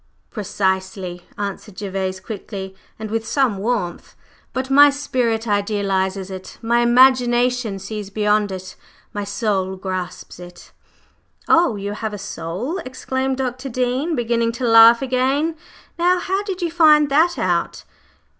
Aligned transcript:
"Precisely," 0.31 1.27
answered 1.37 1.77
Gervase 1.77 2.19
quickly 2.19 2.75
and 2.97 3.11
with 3.11 3.23
some 3.27 3.59
warmth; 3.59 4.15
"but 4.51 4.71
my 4.71 4.89
spirit 4.89 5.47
idealizes 5.47 6.31
it, 6.31 6.57
my 6.59 6.79
imagination 6.79 7.77
sees 7.77 8.09
beyond 8.09 8.51
it, 8.51 8.75
my 9.13 9.23
soul 9.23 9.75
grasps 9.75 10.39
it." 10.39 10.71
"Oh, 11.47 11.75
you 11.75 11.93
have 11.93 12.13
a 12.15 12.17
soul?" 12.17 12.79
exclaimed 12.79 13.37
Dr. 13.37 13.69
Dean, 13.69 14.15
beginning 14.15 14.53
to 14.53 14.65
laugh 14.67 15.03
again. 15.03 15.55
"Now, 15.99 16.17
how 16.17 16.41
did 16.41 16.63
you 16.63 16.71
find 16.71 17.09
that 17.09 17.37
out?" 17.37 17.83